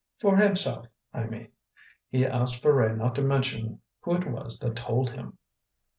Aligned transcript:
"For 0.19 0.35
himself, 0.35 0.87
I 1.13 1.25
mean. 1.25 1.49
He 2.09 2.25
asked 2.25 2.63
Ferret 2.63 2.97
not 2.97 3.13
to 3.13 3.21
mention 3.21 3.81
who 3.99 4.15
it 4.15 4.25
was 4.27 4.57
that 4.57 4.75
told 4.75 5.11
him." 5.11 5.37